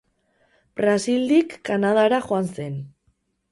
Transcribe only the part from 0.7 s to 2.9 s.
Brasildik Kanadara joan zen.